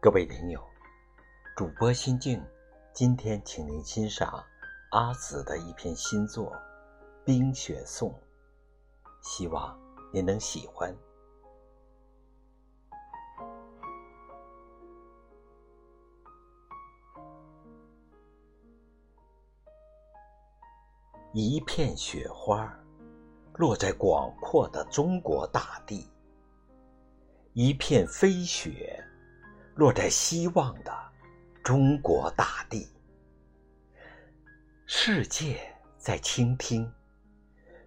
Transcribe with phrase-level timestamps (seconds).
[0.00, 0.64] 各位听友，
[1.56, 2.40] 主播心静，
[2.92, 4.44] 今天请您欣赏
[4.92, 6.52] 阿紫的一篇新作
[7.24, 8.08] 《冰雪颂》，
[9.20, 9.76] 希望
[10.12, 10.96] 您能喜欢。
[21.32, 22.72] 一片雪花
[23.54, 26.08] 落在广阔的中国大地，
[27.52, 28.97] 一片飞雪。
[29.78, 30.92] 落在希望的
[31.62, 32.88] 中国大地，
[34.86, 36.92] 世界在倾听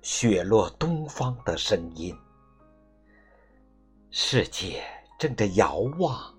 [0.02, 2.18] 雪落东方的声音，
[4.10, 4.82] 世界
[5.20, 6.34] 正在遥望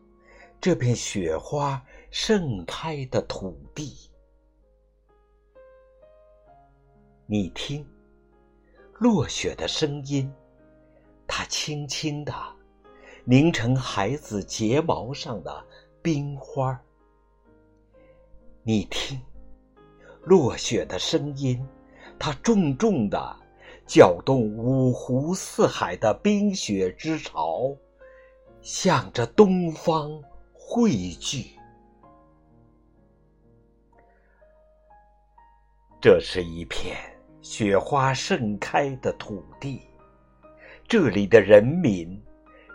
[0.58, 4.10] 这片雪花盛开的土地。
[7.26, 7.86] 你听，
[8.94, 10.32] 落雪的声音，
[11.26, 12.61] 它轻轻的。
[13.24, 15.64] 凝成孩子睫毛上的
[16.02, 16.76] 冰花
[18.64, 19.20] 你听，
[20.24, 21.64] 落雪的声音，
[22.18, 23.36] 它重重的
[23.86, 27.72] 搅动五湖四海的冰雪之潮，
[28.60, 30.20] 向着东方
[30.52, 31.52] 汇聚。
[36.00, 36.96] 这是一片
[37.40, 39.80] 雪花盛开的土地，
[40.88, 42.20] 这里的人民。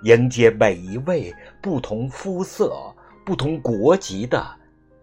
[0.04, 2.94] 迎接每一位不同肤色、
[3.26, 4.46] 不同国籍的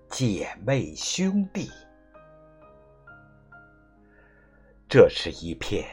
[0.09, 1.69] 姐妹兄弟。
[4.89, 5.85] 这是一片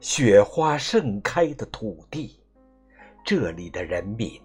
[0.00, 2.40] 雪花盛开的土地，
[3.22, 4.40] 这里的人民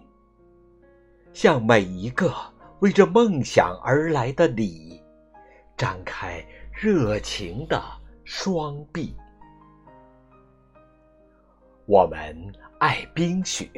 [1.32, 2.34] 向每一个
[2.80, 5.02] 为着梦想而来的你
[5.74, 7.82] 张开热情的
[8.24, 9.16] 双臂。
[11.86, 12.36] 我们
[12.78, 13.70] 爱冰雪。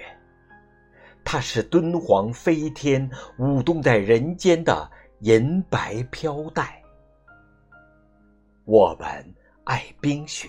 [1.24, 4.88] 它是敦煌飞天舞动在人间的
[5.20, 6.82] 银白飘带，
[8.64, 10.48] 我们爱冰雪，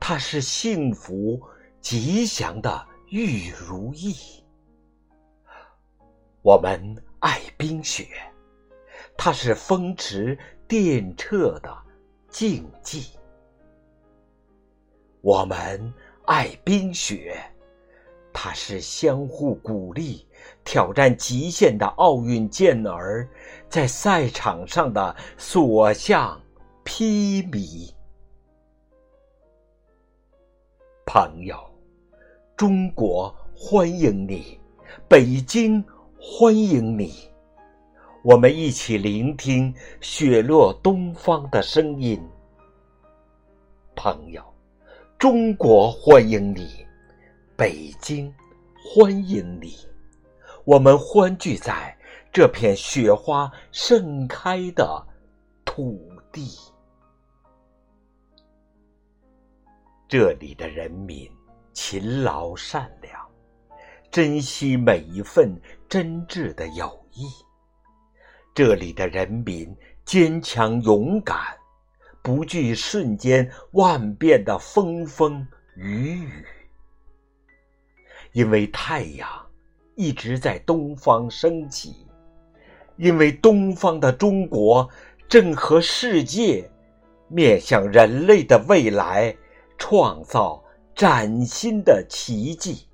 [0.00, 1.40] 它是幸福
[1.80, 4.14] 吉祥的玉如意。
[6.42, 8.08] 我们爱冰雪，
[9.16, 10.36] 它是风驰
[10.66, 11.74] 电掣的
[12.28, 13.16] 竞技。
[15.20, 15.94] 我们
[16.26, 17.40] 爱冰雪。
[18.32, 20.26] 它是相互鼓励、
[20.64, 23.28] 挑战极限的奥运健儿
[23.68, 26.40] 在赛场上的所向
[26.82, 27.92] 披靡。
[31.04, 31.56] 朋友，
[32.56, 34.58] 中国欢迎你，
[35.08, 35.84] 北京
[36.18, 37.12] 欢迎你，
[38.24, 42.20] 我们一起聆听雪落东方的声音。
[43.94, 44.42] 朋友，
[45.18, 46.86] 中国欢迎你。
[47.62, 48.34] 北京，
[48.84, 49.76] 欢迎你！
[50.64, 51.96] 我们欢聚在
[52.32, 55.06] 这片雪花盛开的
[55.64, 56.58] 土地。
[60.08, 61.30] 这里的人民
[61.72, 63.30] 勤劳善良，
[64.10, 65.56] 珍惜每一份
[65.88, 67.28] 真挚的友谊。
[68.52, 69.72] 这里的人民
[70.04, 71.38] 坚强勇敢，
[72.24, 75.46] 不惧瞬间万变的风风
[75.76, 76.44] 雨雨。
[78.32, 79.28] 因为太阳
[79.94, 82.06] 一直在东方升起，
[82.96, 84.88] 因为东方的中国
[85.28, 86.70] 正和世界
[87.28, 89.36] 面向人类的未来
[89.76, 92.86] 创造崭新的奇迹。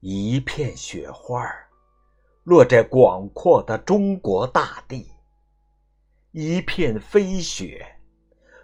[0.00, 1.48] 一片雪花
[2.42, 5.12] 落在广阔的中国大地，
[6.32, 7.86] 一片飞雪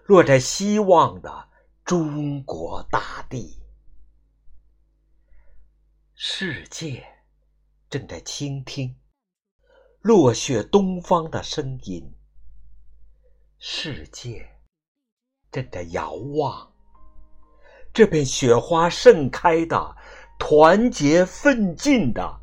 [0.07, 1.50] 落在希望的。
[1.85, 3.59] 中国大地，
[6.15, 7.05] 世界
[7.89, 8.95] 正在倾听
[10.01, 12.15] 落雪东方的声音。
[13.59, 14.49] 世界
[15.51, 16.73] 正在遥望
[17.93, 19.97] 这片雪花盛开的、
[20.39, 22.41] 团结奋进的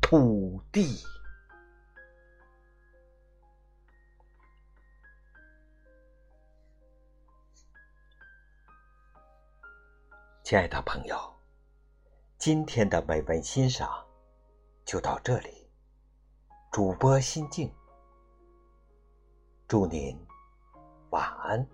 [0.00, 0.96] 土地。
[10.50, 11.16] 亲爱的朋友，
[12.36, 14.04] 今天的美文欣赏
[14.84, 15.70] 就到这里。
[16.72, 17.72] 主播心静，
[19.68, 20.18] 祝您
[21.10, 21.64] 晚安，